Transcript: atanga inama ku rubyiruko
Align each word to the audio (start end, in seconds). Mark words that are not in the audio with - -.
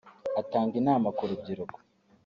atanga 0.41 0.73
inama 0.81 1.07
ku 1.17 1.23
rubyiruko 1.29 1.77